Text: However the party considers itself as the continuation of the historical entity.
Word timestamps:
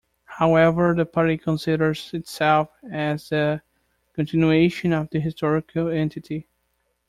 However 0.25 0.95
the 0.95 1.05
party 1.05 1.37
considers 1.37 2.11
itself 2.15 2.69
as 2.91 3.29
the 3.29 3.61
continuation 4.15 4.93
of 4.93 5.11
the 5.11 5.19
historical 5.19 5.89
entity. 5.89 6.47